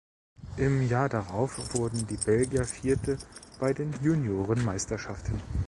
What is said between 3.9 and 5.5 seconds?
Junioreneuropameisterschaften.